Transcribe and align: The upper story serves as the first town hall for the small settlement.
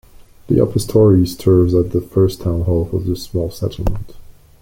The 0.47 0.59
upper 0.59 0.79
story 0.79 1.27
serves 1.27 1.75
as 1.75 1.89
the 1.89 2.01
first 2.01 2.41
town 2.41 2.61
hall 2.61 2.85
for 2.85 2.99
the 3.01 3.15
small 3.15 3.51
settlement. 3.51 4.15